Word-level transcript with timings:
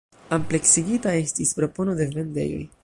Ampleksigita 0.37 1.13
estis 1.19 1.55
propono 1.61 1.97
de 2.03 2.13
vendejoj. 2.19 2.63